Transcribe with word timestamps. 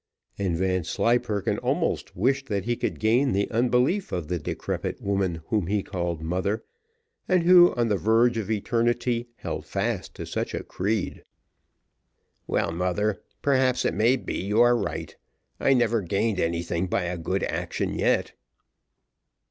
And 0.39 0.57
Vanslyperken 0.57 1.59
almost 1.59 2.15
wished 2.15 2.47
that 2.47 2.65
he 2.65 2.75
could 2.75 2.99
gain 2.99 3.33
the 3.33 3.47
unbelief 3.51 4.11
of 4.11 4.29
the 4.29 4.39
decrepit 4.39 4.99
woman 4.99 5.43
whom 5.49 5.67
he 5.67 5.83
called 5.83 6.23
mother, 6.23 6.63
and 7.27 7.43
who, 7.43 7.71
on 7.75 7.87
the 7.89 7.97
verge 7.97 8.35
of 8.35 8.49
eternity, 8.49 9.27
held 9.35 9.67
fast 9.67 10.15
to 10.15 10.25
such 10.25 10.55
a 10.55 10.63
creed. 10.63 11.21
"Well, 12.47 12.71
mother, 12.71 13.21
perhaps 13.43 13.85
it 13.85 13.93
may 13.93 14.15
be 14.15 14.39
you 14.41 14.59
are 14.63 14.75
right 14.75 15.15
I 15.59 15.75
never 15.75 16.01
gained 16.01 16.39
anything 16.39 16.87
by 16.87 17.03
a 17.03 17.15
good 17.15 17.43
action 17.43 17.93
yet." 17.93 18.33